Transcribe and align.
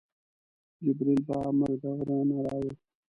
جبریل 0.83 1.21
په 1.27 1.35
امر 1.49 1.71
د 1.81 1.83
غره 1.97 2.17
نه 2.29 2.37
راوړ. 2.45 2.73